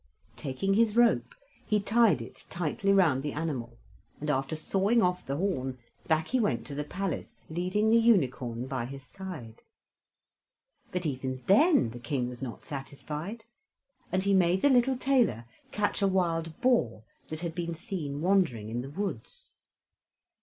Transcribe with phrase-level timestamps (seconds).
[0.35, 3.77] Taking his rope, he tied it tightly round the animal,
[4.19, 5.77] and, after sawing off the horn,
[6.07, 9.61] back he went to the palace, leading the unicorn by his side.
[10.91, 13.45] But even then the King was not satisfied,
[14.11, 18.69] and he made the little tailor catch a wild boar that had been seen wandering
[18.69, 19.53] in the woods.